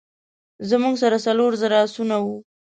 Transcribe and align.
زموږ 0.69 0.95
سره 1.03 1.17
څلور 1.25 1.51
زره 1.61 1.77
آسونه 1.85 2.15
وه. 2.23 2.35